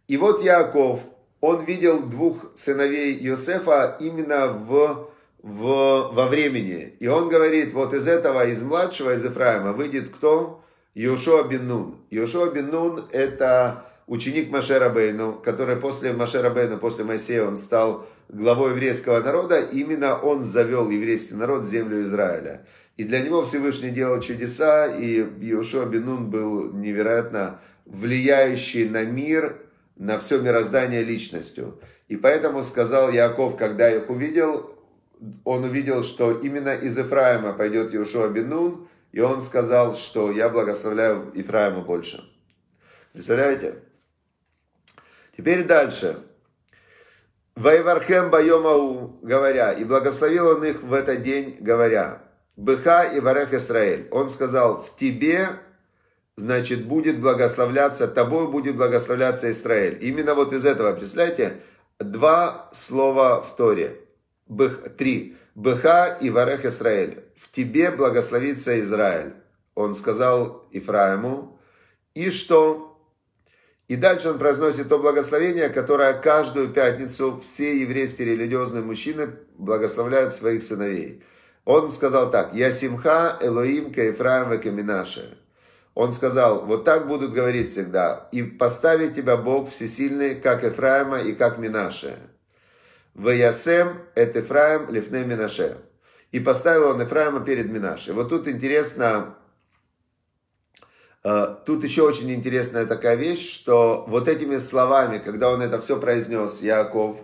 И 0.07 0.17
вот 0.17 0.43
Яков, 0.43 1.01
он 1.41 1.65
видел 1.65 2.01
двух 2.01 2.51
сыновей 2.55 3.17
Иосифа 3.27 3.97
именно 3.99 4.47
в, 4.47 5.09
в, 5.47 6.11
во 6.13 6.27
времени. 6.27 6.95
И 6.99 7.07
он 7.07 7.29
говорит, 7.29 7.71
вот 7.71 7.93
из 7.93 8.05
этого, 8.05 8.45
из 8.47 8.61
младшего, 8.61 9.13
из 9.13 9.23
Ефраима, 9.23 9.71
выйдет 9.71 10.09
кто? 10.09 10.61
Йошуа 10.93 11.43
бен 11.43 11.67
Нун. 11.67 11.95
Йошуа 12.09 12.51
бен 12.51 12.69
Нун 12.69 13.05
это 13.11 13.85
ученик 14.07 14.49
Машера 14.49 14.89
Бейну, 14.89 15.33
который 15.33 15.77
после 15.77 16.11
Машера 16.11 16.49
Бейна, 16.49 16.77
после 16.77 17.05
Моисея, 17.05 17.45
он 17.45 17.55
стал 17.55 18.07
главой 18.27 18.71
еврейского 18.71 19.21
народа. 19.21 19.61
Именно 19.61 20.17
он 20.19 20.43
завел 20.43 20.89
еврейский 20.89 21.35
народ 21.35 21.63
в 21.63 21.69
землю 21.69 22.01
Израиля. 22.01 22.65
И 22.97 23.05
для 23.05 23.21
него 23.21 23.45
Всевышний 23.45 23.91
делал 23.91 24.19
чудеса, 24.19 24.87
и 24.87 25.25
Йошуа 25.39 25.85
бен 25.85 26.05
Нун 26.05 26.29
был 26.29 26.73
невероятно 26.73 27.61
влияющий 27.85 28.89
на 28.89 29.05
мир, 29.05 29.61
на 29.95 30.19
все 30.19 30.39
мироздание 30.39 31.03
личностью. 31.03 31.79
И 32.09 32.17
поэтому 32.17 32.63
сказал 32.63 33.11
Яков, 33.11 33.55
когда 33.55 33.89
их 33.89 34.09
увидел, 34.09 34.76
он 35.43 35.63
увидел, 35.63 36.03
что 36.03 36.31
именно 36.39 36.75
из 36.75 36.97
Ефраима 36.97 37.53
пойдет 37.53 37.93
Иешуа 37.93 38.27
Бенун, 38.29 38.87
и 39.11 39.19
он 39.19 39.41
сказал, 39.41 39.93
что 39.95 40.31
я 40.31 40.49
благословляю 40.49 41.31
Ефраима 41.33 41.81
больше. 41.81 42.23
Представляете? 43.13 43.75
Теперь 45.35 45.63
дальше. 45.63 46.19
Вайвархем 47.55 48.29
Байомау, 48.29 49.19
говоря, 49.23 49.73
и 49.73 49.83
благословил 49.83 50.47
он 50.49 50.63
их 50.63 50.83
в 50.83 50.93
этот 50.93 51.23
день, 51.23 51.57
говоря, 51.59 52.21
Быха 52.55 53.03
и 53.03 53.19
Варех 53.19 53.53
Исраэль. 53.53 54.07
Он 54.11 54.29
сказал, 54.29 54.81
в 54.81 54.95
тебе 54.95 55.47
значит, 56.37 56.85
будет 56.85 57.19
благословляться, 57.19 58.07
тобой 58.07 58.47
будет 58.47 58.77
благословляться 58.77 59.49
Израиль. 59.51 59.97
Именно 60.01 60.35
вот 60.35 60.53
из 60.53 60.65
этого, 60.65 60.93
представляете, 60.93 61.61
два 61.99 62.69
слова 62.71 63.41
в 63.41 63.55
Торе. 63.55 63.99
Бых, 64.47 64.95
три. 64.97 65.37
Быха 65.55 66.17
и 66.21 66.29
Варех 66.29 66.65
Израиль. 66.65 67.23
В 67.35 67.51
тебе 67.51 67.91
благословится 67.91 68.79
Израиль. 68.79 69.33
Он 69.75 69.93
сказал 69.95 70.67
Ифраиму. 70.71 71.59
И 72.13 72.29
что? 72.29 72.99
И 73.87 73.95
дальше 73.95 74.29
он 74.29 74.37
произносит 74.37 74.89
то 74.89 74.99
благословение, 74.99 75.69
которое 75.69 76.13
каждую 76.13 76.69
пятницу 76.69 77.39
все 77.41 77.79
еврейские 77.79 78.29
религиозные 78.35 78.83
мужчины 78.83 79.29
благословляют 79.57 80.33
своих 80.33 80.61
сыновей. 80.61 81.23
Он 81.63 81.89
сказал 81.89 82.29
так. 82.31 82.53
Я 82.53 82.71
симха 82.71 83.37
Элоим 83.41 83.93
ка 83.93 84.01
Минаше. 84.71 85.37
Он 85.93 86.11
сказал, 86.11 86.65
вот 86.65 86.83
так 86.85 87.07
будут 87.07 87.33
говорить 87.33 87.69
всегда. 87.69 88.29
И 88.31 88.43
поставит 88.43 89.15
тебя 89.15 89.35
Бог 89.35 89.71
всесильный, 89.71 90.35
как 90.35 90.63
Ефраима 90.63 91.19
и 91.19 91.33
как 91.33 91.57
Минаше. 91.57 92.19
Ваясем 93.17 93.99
эт 94.15 94.35
Ефраим 94.35 94.89
лифне 94.89 95.25
Минаше. 95.25 95.77
И 96.31 96.39
поставил 96.39 96.89
он 96.91 97.01
Ефраима 97.01 97.41
перед 97.41 97.69
Минаше. 97.69 98.13
Вот 98.13 98.29
тут 98.29 98.47
интересно, 98.47 99.35
э, 101.23 101.55
тут 101.65 101.83
еще 101.83 102.03
очень 102.03 102.31
интересная 102.31 102.85
такая 102.85 103.15
вещь, 103.15 103.51
что 103.51 104.05
вот 104.07 104.29
этими 104.29 104.57
словами, 104.57 105.17
когда 105.17 105.49
он 105.49 105.61
это 105.61 105.81
все 105.81 105.99
произнес, 105.99 106.61
Яков, 106.61 107.17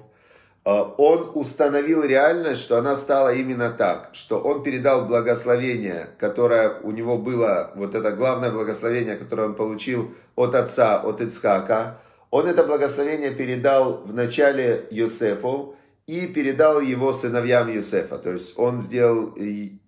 Э, 0.66 0.84
он 0.98 1.32
установил 1.34 2.04
реальность, 2.04 2.62
что 2.62 2.78
она 2.78 2.96
стала 2.96 3.34
именно 3.34 3.70
так, 3.70 4.10
что 4.14 4.40
он 4.40 4.64
передал 4.64 5.06
благословение, 5.06 6.10
которое 6.20 6.80
у 6.82 6.92
него 6.92 7.18
было, 7.18 7.72
вот 7.76 7.96
это 7.96 8.12
главное 8.12 8.52
благословение, 8.52 9.16
которое 9.16 9.48
он 9.50 9.56
получил 9.56 10.14
от 10.36 10.56
отца, 10.56 11.02
от 11.02 11.22
Ицхака, 11.22 12.00
он 12.30 12.48
это 12.48 12.64
благословение 12.64 13.32
передал 13.32 14.04
вначале 14.06 14.88
Йосефу 14.90 15.76
и 16.08 16.28
передал 16.28 16.82
его 16.82 17.14
сыновьям 17.14 17.70
Йосефа. 17.70 18.18
То 18.18 18.34
есть 18.34 18.54
он 18.58 18.80
сделал 18.80 19.34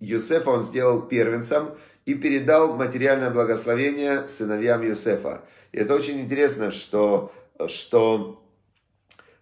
Йосефа, 0.00 0.50
он 0.50 0.64
сделал 0.64 1.02
первенцем 1.02 1.70
и 2.06 2.14
передал 2.14 2.74
материальное 2.74 3.30
благословение 3.30 4.28
сыновьям 4.28 4.82
Йосефа. 4.82 5.42
И 5.72 5.78
это 5.78 5.94
очень 5.94 6.20
интересно, 6.20 6.70
что, 6.70 7.32
что 7.66 8.42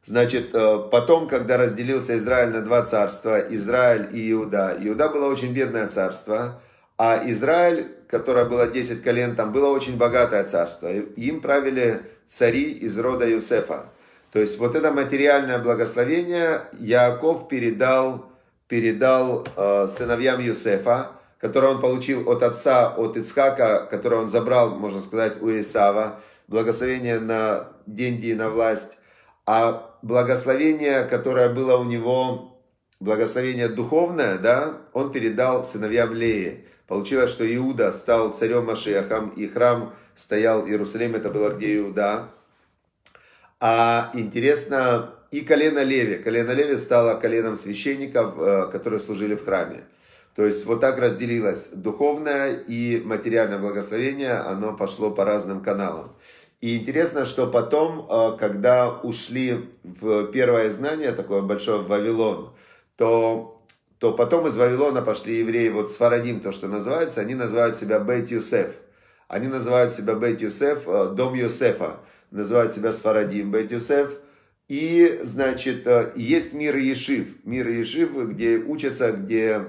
Значит, 0.06 0.54
э, 0.54 0.78
потом, 0.92 1.26
когда 1.28 1.56
разделился 1.56 2.18
Израиль 2.18 2.50
на 2.50 2.60
два 2.60 2.84
царства, 2.84 3.38
Израиль 3.38 4.10
и 4.12 4.32
Иуда, 4.32 4.76
Иуда 4.78 5.08
было 5.08 5.32
очень 5.32 5.54
бедное 5.54 5.88
царство, 5.88 6.60
а 6.98 7.22
Израиль, 7.24 7.86
которое 8.06 8.44
было 8.44 8.66
10 8.66 9.02
колен, 9.02 9.34
там 9.34 9.50
было 9.50 9.68
очень 9.68 9.96
богатое 9.96 10.44
царство. 10.44 10.92
Им 10.92 11.40
правили 11.40 12.02
цари 12.26 12.70
из 12.70 12.98
рода 12.98 13.26
Юсефа. 13.26 13.86
То 14.34 14.40
есть 14.40 14.58
вот 14.58 14.74
это 14.74 14.90
материальное 14.90 15.60
благословение 15.60 16.62
Яков 16.80 17.46
передал, 17.46 18.32
передал 18.66 19.46
э, 19.56 19.86
сыновьям 19.86 20.40
Юсефа, 20.40 21.12
которое 21.38 21.74
он 21.74 21.80
получил 21.80 22.28
от 22.28 22.42
отца, 22.42 22.88
от 22.88 23.16
Ицхака, 23.16 23.86
которое 23.88 24.22
он 24.22 24.28
забрал, 24.28 24.74
можно 24.74 25.00
сказать, 25.00 25.40
у 25.40 25.50
Исава, 25.50 26.18
благословение 26.48 27.20
на 27.20 27.68
деньги 27.86 28.26
и 28.26 28.34
на 28.34 28.50
власть. 28.50 28.98
А 29.46 29.94
благословение, 30.02 31.04
которое 31.04 31.48
было 31.50 31.76
у 31.76 31.84
него, 31.84 32.58
благословение 32.98 33.68
духовное, 33.68 34.38
да, 34.38 34.78
он 34.92 35.12
передал 35.12 35.62
сыновьям 35.62 36.12
Леи. 36.12 36.66
Получилось, 36.88 37.30
что 37.30 37.46
Иуда 37.54 37.92
стал 37.92 38.32
царем 38.32 38.66
Машехом, 38.66 39.28
и 39.28 39.46
храм 39.46 39.94
стоял 40.16 40.62
в 40.62 40.68
Иерусалиме, 40.68 41.18
это 41.18 41.30
было 41.30 41.50
где 41.50 41.76
Иуда. 41.78 42.30
А 43.66 44.10
интересно, 44.12 45.14
и 45.30 45.40
колено 45.40 45.82
Леви. 45.82 46.16
Колено 46.16 46.50
Леви 46.50 46.76
стало 46.76 47.18
коленом 47.18 47.56
священников, 47.56 48.34
э, 48.38 48.68
которые 48.70 49.00
служили 49.00 49.36
в 49.36 49.42
храме. 49.42 49.84
То 50.36 50.44
есть 50.44 50.66
вот 50.66 50.82
так 50.82 50.98
разделилось 50.98 51.68
духовное 51.68 52.52
и 52.52 53.00
материальное 53.02 53.58
благословение, 53.58 54.34
оно 54.34 54.76
пошло 54.76 55.10
по 55.10 55.24
разным 55.24 55.62
каналам. 55.62 56.12
И 56.60 56.76
интересно, 56.76 57.24
что 57.24 57.46
потом, 57.46 58.06
э, 58.06 58.36
когда 58.38 58.90
ушли 58.90 59.70
в 59.82 60.26
первое 60.26 60.68
знание, 60.68 61.12
такое 61.12 61.40
большое 61.40 61.78
в 61.78 61.88
Вавилон, 61.88 62.52
то, 62.98 63.62
то 63.98 64.12
потом 64.12 64.46
из 64.46 64.58
Вавилона 64.58 65.00
пошли 65.00 65.38
евреи, 65.38 65.70
вот 65.70 65.90
Сфарадим, 65.90 66.40
то, 66.40 66.52
что 66.52 66.68
называется, 66.68 67.22
они 67.22 67.34
называют 67.34 67.76
себя 67.76 67.98
Бейт 67.98 68.30
Юсеф. 68.30 68.74
Они 69.26 69.48
называют 69.48 69.94
себя 69.94 70.14
Бейт 70.16 70.42
Юсеф, 70.42 70.82
э, 70.86 71.14
дом 71.16 71.32
Юсефа. 71.32 72.00
Называют 72.34 72.72
себя 72.72 72.90
Сфарадим, 72.90 73.52
Бейт 73.52 73.70
Юсеф. 73.70 74.18
И, 74.66 75.20
значит, 75.22 75.86
э, 75.86 76.10
есть 76.16 76.52
мир 76.52 76.74
Ешив. 76.76 77.28
Мир 77.44 77.68
Ешив, 77.68 78.10
где 78.30 78.58
учатся, 78.58 79.12
где 79.12 79.66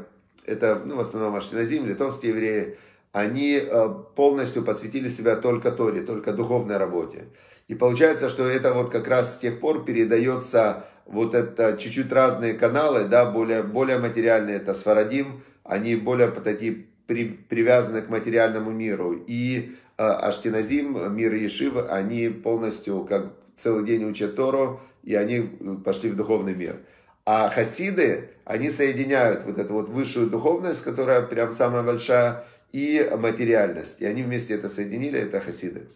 это, 0.48 0.81
ну, 0.84 0.95
в 0.95 1.00
основном 1.00 1.36
Аштиназим, 1.36 1.86
литовские 1.86 2.31
евреи, 2.31 2.77
они 3.12 3.62
э, 3.62 3.89
полностью 4.15 4.63
посвятили 4.63 5.10
себя 5.10 5.36
только 5.36 5.72
Торе, 5.72 6.01
только 6.01 6.34
духовной 6.34 6.77
работе. 6.77 7.25
И 7.67 7.75
получается, 7.75 8.29
что 8.29 8.48
это 8.50 8.74
вот 8.74 8.89
как 8.89 9.07
раз 9.07 9.36
с 9.36 9.38
тех 9.38 9.60
пор 9.60 9.86
передается 9.86 10.88
вот 11.05 11.36
это 11.36 11.77
чуть-чуть 11.77 12.12
разные 12.12 12.55
каналы, 12.55 13.03
да, 13.03 13.25
более, 13.25 13.62
более 13.62 14.00
материальные, 14.00 14.55
это 14.55 14.74
Сфарадим, 14.74 15.43
они 15.63 15.95
более 15.95 16.31
такие 16.31 16.88
при, 17.05 17.25
привязаны 17.25 18.01
к 18.01 18.10
материальному 18.10 18.72
миру. 18.72 19.24
И 19.27 19.75
э, 19.98 20.04
Аштиназим, 20.04 21.16
мир 21.16 21.34
Ешив, 21.34 21.75
они 21.90 22.30
полностью 22.30 23.06
как 23.06 23.34
целый 23.56 23.86
день 23.86 24.04
учат 24.04 24.36
Тору, 24.36 24.82
и 25.04 25.16
они 25.16 25.38
э, 25.38 25.75
пошли 25.84 26.10
в 26.10 26.16
духовный 26.16 26.54
мир. 26.54 26.78
А 27.25 27.50
хасиды, 27.50 28.30
они 28.44 28.70
соединяют 28.70 29.44
вот 29.46 29.58
эту 29.58 29.74
вот 29.74 29.90
высшую 29.90 30.30
духовность, 30.30 30.84
которая 30.84 31.22
прям 31.22 31.52
самая 31.52 31.84
большая, 31.84 32.46
и 32.72 33.10
материальность. 33.18 34.02
И 34.02 34.06
они 34.06 34.24
вместе 34.24 34.54
это 34.54 34.68
соединили, 34.68 35.20
это 35.20 35.40
хасиды. 35.40 35.88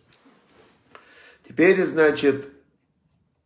Теперь, 1.48 1.84
значит, 1.84 2.48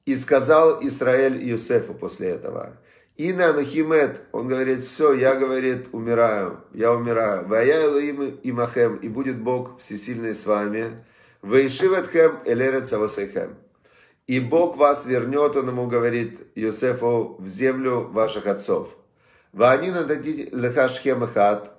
и 0.05 0.15
сказал 0.15 0.85
Израиль 0.85 1.49
Иосифу 1.49 1.93
после 1.93 2.29
этого. 2.29 2.77
И 3.15 3.31
на 3.31 3.53
Нахимет, 3.53 4.21
он 4.31 4.47
говорит, 4.47 4.83
все, 4.83 5.13
я, 5.13 5.35
говорит, 5.35 5.89
умираю, 5.91 6.61
я 6.73 6.91
умираю. 6.91 7.47
Вая 7.47 7.85
Элоим 7.85 8.39
имахем, 8.41 8.95
и 8.97 9.07
будет 9.07 9.39
Бог 9.39 9.79
всесильный 9.79 10.33
с 10.33 10.47
вами. 10.47 11.05
Вейшиветхем 11.43 12.39
элерет 12.45 12.87
савасейхем. 12.87 13.55
И 14.25 14.39
Бог 14.39 14.77
вас 14.77 15.05
вернет, 15.05 15.55
он 15.55 15.67
ему 15.67 15.85
говорит, 15.87 16.39
Иосифу, 16.55 17.35
в 17.37 17.47
землю 17.47 18.09
ваших 18.11 18.47
отцов. 18.47 18.95
Ваанина 19.51 20.05
дадите 20.05 20.49
леха 20.51 20.89
шхем 20.89 21.27
хат, 21.27 21.71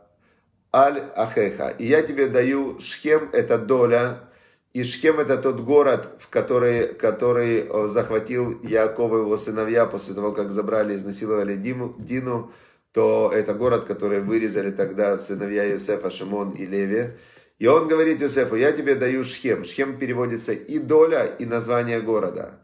аль 0.72 1.10
ахеха. 1.16 1.70
И 1.70 1.86
я 1.86 2.02
тебе 2.02 2.28
даю 2.28 2.78
шхем, 2.78 3.30
это 3.32 3.58
доля, 3.58 4.28
и 4.74 4.82
Шхем 4.82 5.20
это 5.20 5.38
тот 5.38 5.60
город, 5.60 6.08
в 6.18 6.28
который, 6.28 6.94
который 6.94 7.60
э, 7.60 7.86
захватил 7.86 8.60
Яков 8.62 9.12
и 9.12 9.16
его 9.18 9.36
сыновья 9.36 9.86
после 9.86 10.14
того, 10.14 10.32
как 10.32 10.50
забрали, 10.50 10.96
изнасиловали 10.96 11.54
Диму, 11.54 11.94
Дину, 11.96 12.50
то 12.92 13.30
это 13.32 13.54
город, 13.54 13.84
который 13.84 14.20
вырезали 14.20 14.72
тогда 14.72 15.16
сыновья 15.16 15.64
Иосифа, 15.70 16.10
Шимон 16.10 16.50
и 16.50 16.66
Леви. 16.66 17.12
И 17.60 17.68
он 17.68 17.86
говорит 17.86 18.20
Иосифу, 18.20 18.56
я 18.56 18.72
тебе 18.72 18.96
даю 18.96 19.22
Шхем. 19.22 19.62
Шхем 19.62 19.96
переводится 19.96 20.52
и 20.52 20.80
доля, 20.80 21.24
и 21.24 21.46
название 21.46 22.00
города. 22.00 22.60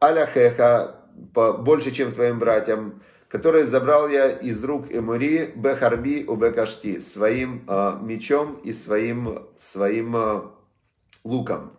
Аляхеха, 0.00 0.96
больше, 1.14 1.90
чем 1.90 2.12
твоим 2.12 2.38
братьям, 2.38 3.02
который 3.28 3.64
забрал 3.64 4.08
я 4.08 4.30
из 4.30 4.64
рук 4.64 4.86
Эмури, 4.90 5.52
Бехарби, 5.54 6.24
Убекашти, 6.26 7.00
своим 7.00 7.66
э, 7.68 7.98
мечом 8.00 8.54
и 8.64 8.72
своим, 8.72 9.46
своим 9.58 10.16
э, 10.16 10.40
луком. 11.24 11.72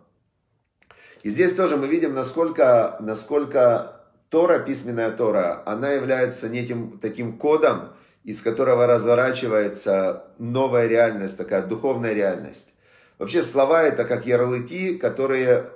И 1.22 1.30
здесь 1.30 1.54
тоже 1.54 1.76
мы 1.76 1.86
видим, 1.86 2.14
насколько, 2.14 2.96
насколько 3.00 4.02
Тора, 4.28 4.58
письменная 4.58 5.10
Тора, 5.10 5.62
она 5.64 5.92
является 5.92 6.48
неким 6.48 6.98
таким 7.00 7.38
кодом, 7.38 7.92
из 8.24 8.42
которого 8.42 8.86
разворачивается 8.86 10.24
новая 10.38 10.88
реальность, 10.88 11.38
такая 11.38 11.62
духовная 11.62 12.12
реальность. 12.12 12.74
Вообще 13.18 13.42
слова 13.42 13.82
это 13.82 14.04
как 14.04 14.26
ярлыки, 14.26 14.98
которые 14.98 15.70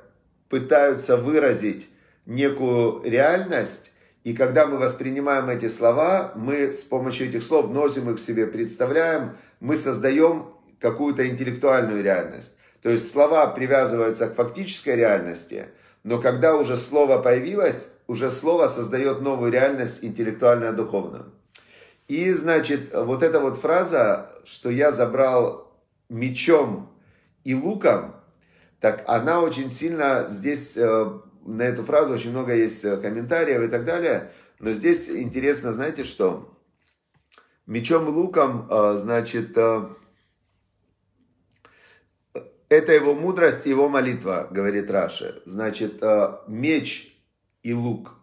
пытаются 0.48 1.16
выразить 1.16 1.88
некую 2.26 3.02
реальность, 3.04 3.92
и 4.24 4.34
когда 4.34 4.66
мы 4.66 4.76
воспринимаем 4.76 5.48
эти 5.48 5.68
слова, 5.68 6.32
мы 6.34 6.72
с 6.72 6.82
помощью 6.82 7.28
этих 7.28 7.42
слов 7.42 7.70
носим 7.70 8.10
их 8.10 8.18
в 8.18 8.20
себе, 8.20 8.46
представляем, 8.46 9.36
мы 9.60 9.76
создаем 9.76 10.52
какую-то 10.78 11.26
интеллектуальную 11.26 12.02
реальность. 12.02 12.56
То 12.82 12.90
есть 12.90 13.10
слова 13.10 13.46
привязываются 13.46 14.28
к 14.28 14.34
фактической 14.34 14.96
реальности, 14.96 15.66
но 16.02 16.20
когда 16.20 16.56
уже 16.56 16.76
слово 16.76 17.18
появилось, 17.18 17.88
уже 18.06 18.30
слово 18.30 18.68
создает 18.68 19.20
новую 19.20 19.52
реальность 19.52 20.02
интеллектуально-духовную. 20.02 21.32
И, 22.08 22.32
значит, 22.32 22.90
вот 22.92 23.22
эта 23.22 23.38
вот 23.38 23.58
фраза, 23.58 24.30
что 24.44 24.70
я 24.70 24.92
забрал 24.92 25.72
мечом 26.08 26.90
и 27.44 27.54
луком, 27.54 28.16
так 28.80 29.04
она 29.06 29.40
очень 29.40 29.70
сильно 29.70 30.26
здесь, 30.30 30.76
э, 30.76 31.20
на 31.44 31.62
эту 31.62 31.84
фразу 31.84 32.14
очень 32.14 32.30
много 32.30 32.54
есть 32.54 32.84
э, 32.84 32.96
комментариев 32.96 33.62
и 33.62 33.68
так 33.68 33.84
далее. 33.84 34.32
Но 34.58 34.72
здесь 34.72 35.08
интересно, 35.08 35.72
знаете 35.72 36.04
что? 36.04 36.52
Мечом 37.66 38.08
и 38.08 38.10
луком, 38.10 38.66
э, 38.70 38.94
значит, 38.96 39.56
это 42.70 42.92
его 42.92 43.14
мудрость, 43.14 43.66
его 43.66 43.88
молитва, 43.88 44.48
говорит 44.50 44.90
Раши. 44.90 45.42
Значит, 45.44 45.98
э, 46.00 46.36
меч 46.46 47.20
и 47.64 47.74
лук. 47.74 48.14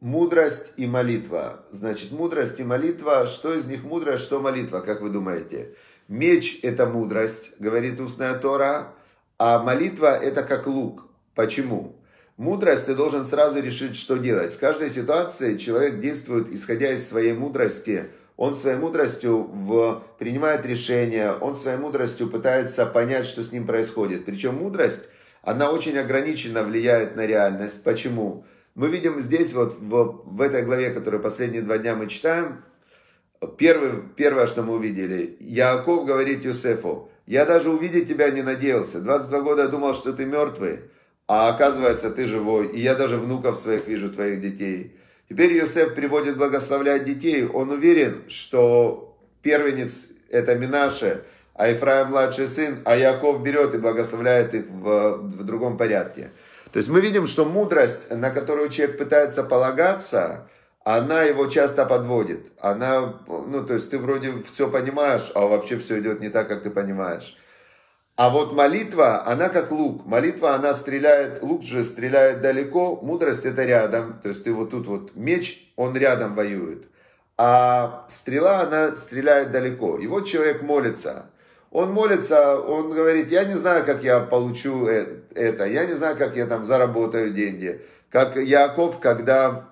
Мудрость 0.00 0.74
и 0.76 0.86
молитва. 0.86 1.64
Значит, 1.70 2.12
мудрость 2.12 2.60
и 2.60 2.62
молитва. 2.62 3.26
Что 3.26 3.54
из 3.54 3.66
них 3.66 3.82
мудрость, 3.82 4.24
что 4.24 4.40
молитва, 4.40 4.80
как 4.80 5.00
вы 5.00 5.08
думаете? 5.08 5.74
Меч– 6.08 6.60
это 6.62 6.86
мудрость, 6.86 7.52
говорит 7.58 8.00
устная 8.00 8.34
Тора, 8.34 8.94
а 9.38 9.62
молитва– 9.62 10.18
это 10.22 10.42
как 10.42 10.66
лук. 10.66 11.06
Почему? 11.34 11.96
Мудрость 12.36 12.86
ты 12.86 12.94
должен 12.94 13.24
сразу 13.24 13.62
решить, 13.62 13.96
что 13.96 14.16
делать. 14.16 14.54
В 14.54 14.58
каждой 14.58 14.90
ситуации 14.90 15.56
человек 15.56 16.00
действует, 16.00 16.52
исходя 16.52 16.92
из 16.92 17.08
своей 17.08 17.32
мудрости– 17.32 18.06
он 18.40 18.54
своей 18.54 18.78
мудростью 18.78 19.50
в, 19.52 20.02
принимает 20.18 20.64
решения, 20.64 21.30
он 21.30 21.54
своей 21.54 21.76
мудростью 21.76 22.30
пытается 22.30 22.86
понять, 22.86 23.26
что 23.26 23.44
с 23.44 23.52
ним 23.52 23.66
происходит. 23.66 24.24
Причем 24.24 24.54
мудрость, 24.54 25.10
она 25.42 25.70
очень 25.70 25.98
ограниченно 25.98 26.64
влияет 26.64 27.16
на 27.16 27.26
реальность. 27.26 27.82
Почему? 27.82 28.46
Мы 28.74 28.88
видим 28.88 29.20
здесь, 29.20 29.52
вот 29.52 29.74
в, 29.78 30.22
в 30.24 30.40
этой 30.40 30.62
главе, 30.62 30.88
которую 30.88 31.22
последние 31.22 31.60
два 31.60 31.76
дня 31.76 31.94
мы 31.94 32.06
читаем, 32.06 32.64
первый, 33.58 34.04
первое, 34.16 34.46
что 34.46 34.62
мы 34.62 34.76
увидели, 34.76 35.36
Яков 35.38 36.06
говорит 36.06 36.42
Юсефу, 36.42 37.10
я 37.26 37.44
даже 37.44 37.68
увидеть 37.68 38.08
тебя 38.08 38.30
не 38.30 38.40
надеялся. 38.40 39.00
22 39.00 39.40
года 39.42 39.62
я 39.64 39.68
думал, 39.68 39.92
что 39.92 40.14
ты 40.14 40.24
мертвый, 40.24 40.78
а 41.28 41.50
оказывается 41.50 42.10
ты 42.10 42.26
живой, 42.26 42.68
и 42.68 42.80
я 42.80 42.94
даже 42.94 43.18
внуков 43.18 43.58
своих 43.58 43.86
вижу, 43.86 44.10
твоих 44.10 44.40
детей. 44.40 44.96
Теперь 45.30 45.52
Йосеф 45.52 45.94
приводит 45.94 46.36
благословлять 46.36 47.04
детей. 47.04 47.46
Он 47.46 47.70
уверен, 47.70 48.24
что 48.28 49.16
первенец 49.42 50.08
это 50.28 50.56
Минаше, 50.56 51.22
а 51.54 51.68
Ефраим 51.68 52.08
младший 52.08 52.48
сын, 52.48 52.80
а 52.84 52.96
Яков 52.96 53.40
берет 53.40 53.72
и 53.76 53.78
благословляет 53.78 54.54
их 54.54 54.64
в, 54.66 55.18
в 55.18 55.44
другом 55.44 55.76
порядке. 55.76 56.30
То 56.72 56.78
есть 56.78 56.88
мы 56.88 57.00
видим, 57.00 57.28
что 57.28 57.44
мудрость, 57.44 58.10
на 58.10 58.30
которую 58.30 58.70
человек 58.70 58.98
пытается 58.98 59.44
полагаться, 59.44 60.48
она 60.84 61.22
его 61.22 61.46
часто 61.46 61.86
подводит. 61.86 62.46
Она, 62.58 63.20
ну, 63.28 63.64
то 63.64 63.74
есть 63.74 63.88
ты 63.88 63.98
вроде 63.98 64.42
все 64.42 64.68
понимаешь, 64.68 65.30
а 65.36 65.46
вообще 65.46 65.78
все 65.78 66.00
идет 66.00 66.20
не 66.20 66.28
так, 66.28 66.48
как 66.48 66.64
ты 66.64 66.70
понимаешь. 66.70 67.36
А 68.20 68.28
вот 68.28 68.52
молитва, 68.52 69.26
она 69.26 69.48
как 69.48 69.70
лук. 69.70 70.04
Молитва, 70.04 70.54
она 70.54 70.74
стреляет, 70.74 71.42
лук 71.42 71.62
же 71.62 71.82
стреляет 71.82 72.42
далеко, 72.42 72.96
мудрость 73.00 73.46
это 73.46 73.64
рядом. 73.64 74.20
То 74.22 74.28
есть 74.28 74.44
ты 74.44 74.52
вот 74.52 74.72
тут 74.72 74.86
вот 74.88 75.16
меч, 75.16 75.72
он 75.74 75.96
рядом 75.96 76.34
воюет. 76.34 76.84
А 77.38 78.04
стрела, 78.08 78.60
она 78.60 78.94
стреляет 78.94 79.52
далеко. 79.52 79.96
И 79.96 80.06
вот 80.06 80.26
человек 80.26 80.60
молится. 80.60 81.30
Он 81.70 81.92
молится, 81.92 82.60
он 82.60 82.90
говорит, 82.90 83.30
я 83.30 83.44
не 83.44 83.54
знаю, 83.54 83.86
как 83.86 84.04
я 84.04 84.20
получу 84.20 84.86
э, 84.86 85.06
это, 85.34 85.64
я 85.64 85.86
не 85.86 85.94
знаю, 85.94 86.18
как 86.18 86.36
я 86.36 86.44
там 86.44 86.66
заработаю 86.66 87.32
деньги. 87.32 87.80
Как 88.10 88.36
Яков, 88.36 89.00
когда 89.00 89.64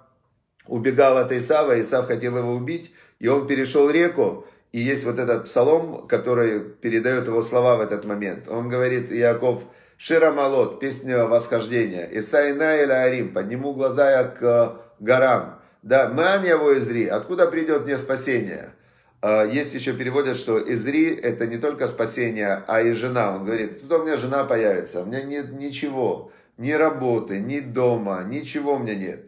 убегал 0.66 1.18
от 1.18 1.32
Исава, 1.32 1.78
Исав 1.82 2.06
хотел 2.06 2.38
его 2.38 2.52
убить, 2.52 2.92
и 3.18 3.28
он 3.28 3.46
перешел 3.46 3.90
реку, 3.90 4.46
и 4.72 4.80
есть 4.80 5.04
вот 5.04 5.18
этот 5.18 5.44
псалом, 5.46 6.06
который 6.06 6.60
передает 6.60 7.26
его 7.26 7.42
слова 7.42 7.76
в 7.76 7.80
этот 7.80 8.04
момент. 8.04 8.48
Он 8.48 8.68
говорит, 8.68 9.10
Яков, 9.10 9.64
Шира 9.96 10.30
Малот, 10.30 10.78
песня 10.78 11.24
восхождения. 11.24 12.08
Исайна 12.12 12.76
или 12.76 12.92
Арим, 12.92 13.32
подниму 13.32 13.72
глаза 13.72 14.10
я 14.10 14.24
к 14.24 14.42
э, 14.42 14.70
горам. 15.00 15.58
Да, 15.82 16.08
Ман 16.08 16.44
его 16.44 16.76
Изри, 16.76 17.06
откуда 17.06 17.46
придет 17.46 17.84
мне 17.84 17.98
спасение? 17.98 18.74
А, 19.20 19.44
есть 19.44 19.74
еще 19.74 19.94
переводят, 19.94 20.36
что 20.36 20.58
Изри 20.58 21.14
это 21.14 21.46
не 21.46 21.56
только 21.56 21.88
спасение, 21.88 22.62
а 22.66 22.82
и 22.82 22.92
жена. 22.92 23.36
Он 23.36 23.44
говорит, 23.44 23.80
тут 23.80 24.00
у 24.00 24.04
меня 24.04 24.16
жена 24.16 24.44
появится, 24.44 25.02
у 25.02 25.06
меня 25.06 25.22
нет 25.22 25.52
ничего, 25.52 26.30
ни 26.56 26.72
работы, 26.72 27.38
ни 27.38 27.60
дома, 27.60 28.22
ничего 28.24 28.74
у 28.74 28.78
меня 28.78 28.94
нет. 28.94 29.24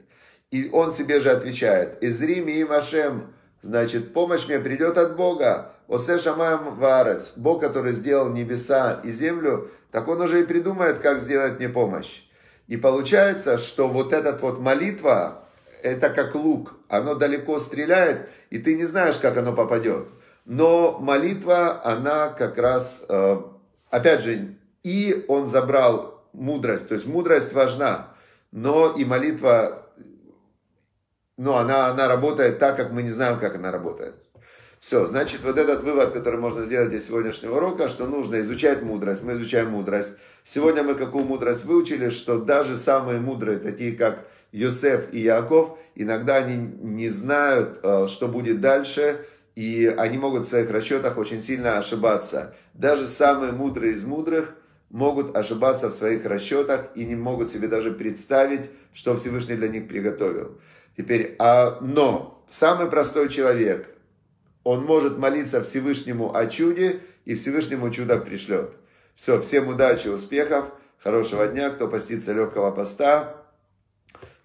И 0.51 0.69
он 0.73 0.91
себе 0.93 1.21
же 1.21 1.31
отвечает, 1.31 1.99
Изри 2.03 2.41
ми 2.41 2.65
Машем, 2.65 3.33
Значит, 3.63 4.13
помощь 4.15 4.47
мне 4.47 4.59
придет 4.59 4.97
от 4.97 5.17
Бога. 5.17 5.73
Осе 5.87 6.19
шамаем 6.19 6.77
варец. 6.77 7.33
Бог, 7.37 7.61
который 7.61 7.93
сделал 7.93 8.31
небеса 8.31 9.01
и 9.05 9.11
землю, 9.11 9.71
так 9.91 10.09
он 10.09 10.21
уже 10.21 10.41
и 10.41 10.47
придумает, 10.47 11.01
как 11.01 11.19
сделать 11.19 11.59
мне 11.59 11.69
помощь. 11.69 12.23
И 12.69 12.77
получается, 12.77 13.59
что 13.59 13.89
вот 13.89 14.13
этот 14.13 14.41
вот 14.41 14.61
молитва, 14.61 15.45
это 15.83 16.09
как 16.11 16.35
лук. 16.35 16.75
Оно 16.89 17.15
далеко 17.15 17.59
стреляет, 17.59 18.29
и 18.51 18.59
ты 18.59 18.77
не 18.77 18.87
знаешь, 18.87 19.19
как 19.19 19.37
оно 19.37 19.53
попадет. 19.53 20.07
Но 20.45 20.99
молитва, 20.99 21.85
она 21.85 22.29
как 22.29 22.57
раз, 22.59 23.05
э, 23.09 23.43
опять 23.91 24.23
же, 24.23 24.57
и 24.83 25.25
он 25.29 25.47
забрал 25.47 26.25
мудрость. 26.33 26.89
То 26.89 26.95
есть 26.95 27.07
мудрость 27.07 27.53
важна, 27.53 28.09
но 28.53 28.93
и 28.93 29.05
молитва 29.05 29.87
но 31.41 31.57
она, 31.57 31.87
она 31.87 32.07
работает 32.07 32.59
так, 32.59 32.77
как 32.77 32.93
мы 32.93 33.03
не 33.03 33.09
знаем, 33.09 33.39
как 33.39 33.57
она 33.57 33.73
работает. 33.73 34.15
Все, 34.79 35.07
значит, 35.07 35.41
вот 35.43 35.57
этот 35.57 35.83
вывод, 35.83 36.13
который 36.13 36.39
можно 36.39 36.65
сделать 36.65 36.93
из 36.93 37.07
сегодняшнего 37.07 37.57
урока, 37.57 37.89
что 37.89 38.07
нужно 38.07 38.41
изучать 38.41 38.83
мудрость. 38.83 39.23
Мы 39.23 39.33
изучаем 39.33 39.71
мудрость. 39.71 40.19
Сегодня 40.45 40.83
мы 40.83 40.95
какую 40.95 41.25
мудрость 41.25 41.65
выучили, 41.65 42.11
что 42.11 42.39
даже 42.39 42.77
самые 42.77 43.21
мудрые, 43.21 43.59
такие 43.59 43.97
как 43.97 44.29
Йосеф 44.53 45.15
и 45.15 45.21
Яков, 45.21 45.79
иногда 45.95 46.37
они 46.37 46.57
не 46.57 47.09
знают, 47.09 47.81
э, 47.83 48.07
что 48.07 48.29
будет 48.29 48.61
дальше, 48.61 49.25
и 49.57 49.85
И 49.85 49.87
они 49.87 50.19
могут 50.19 50.45
в 50.45 50.49
своих 50.49 50.71
расчетах 50.71 51.17
очень 51.17 51.41
сильно 51.41 51.79
ошибаться. 51.79 52.55
Даже 52.75 53.09
самые 53.09 53.53
мудрые 53.53 53.95
из 53.95 54.05
мудрых 54.05 54.55
могут 54.91 55.37
ошибаться 55.37 55.89
в 55.89 55.95
своих 55.95 56.27
расчетах 56.27 56.91
и 56.95 57.05
не 57.05 57.17
могут 57.17 57.51
себе 57.51 57.67
даже 57.69 57.93
представить, 57.93 58.71
что 58.93 59.17
Всевышний 59.17 59.55
для 59.55 59.69
них 59.69 59.89
приготовил. 59.89 60.59
Теперь, 60.97 61.37
а, 61.39 61.79
но 61.81 62.45
самый 62.49 62.89
простой 62.89 63.29
человек, 63.29 63.89
он 64.65 64.85
может 64.85 65.19
молиться 65.19 65.63
Всевышнему 65.63 66.37
о 66.37 66.47
чуде, 66.47 67.01
и 67.25 67.35
Всевышнему 67.35 67.91
чудо 67.91 68.19
пришлет. 68.19 68.73
Все, 69.15 69.41
всем 69.41 69.69
удачи, 69.69 70.09
успехов, 70.09 70.67
хорошего 70.99 71.47
дня, 71.47 71.71
кто 71.71 71.89
постится 71.89 72.33
легкого 72.33 72.71
поста. 72.71 73.37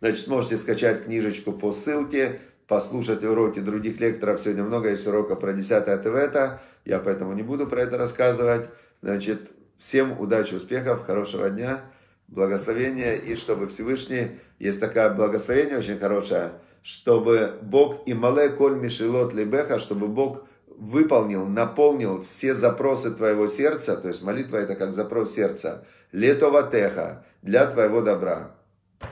Значит, 0.01 0.27
можете 0.27 0.57
скачать 0.57 1.05
книжечку 1.05 1.51
по 1.53 1.71
ссылке, 1.71 2.41
послушать 2.67 3.23
уроки 3.23 3.59
других 3.59 3.99
лекторов. 3.99 4.39
Сегодня 4.39 4.63
много 4.63 4.89
есть 4.89 5.07
уроков 5.07 5.39
про 5.39 5.53
10 5.53 5.85
Тевета, 6.03 6.61
я 6.83 6.99
поэтому 6.99 7.33
не 7.33 7.43
буду 7.43 7.67
про 7.67 7.81
это 7.81 7.97
рассказывать. 7.97 8.69
Значит, 9.01 9.51
всем 9.77 10.19
удачи, 10.19 10.55
успехов, 10.55 11.05
хорошего 11.05 11.49
дня, 11.49 11.81
благословения, 12.27 13.15
и 13.15 13.35
чтобы 13.35 13.67
Всевышний, 13.67 14.39
есть 14.59 14.79
такое 14.79 15.09
благословение 15.09 15.77
очень 15.77 15.99
хорошее, 15.99 16.53
чтобы 16.81 17.57
Бог 17.61 18.07
и 18.07 18.13
мале 18.13 18.49
коль 18.49 18.75
мишелот 18.75 19.33
либеха, 19.33 19.79
чтобы 19.79 20.07
Бог 20.07 20.45
выполнил, 20.67 21.45
наполнил 21.45 22.21
все 22.21 22.53
запросы 22.53 23.11
твоего 23.11 23.47
сердца, 23.47 23.95
то 23.95 24.07
есть 24.07 24.23
молитва 24.23 24.57
это 24.57 24.75
как 24.75 24.93
запрос 24.93 25.33
сердца, 25.33 25.85
летова 26.11 26.63
теха, 26.63 27.25
для 27.41 27.65
твоего 27.67 28.01
добра. 28.01 28.55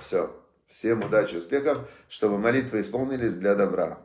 Все. 0.01 0.31
Всем 0.67 1.03
удачи, 1.03 1.35
успехов, 1.35 1.87
чтобы 2.09 2.39
молитвы 2.39 2.81
исполнились 2.81 3.35
для 3.35 3.53
добра. 3.53 3.99